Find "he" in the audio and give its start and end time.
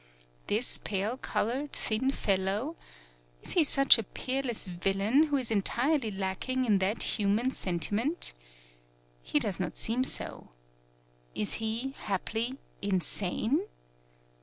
3.51-3.63, 9.21-9.37, 11.61-11.91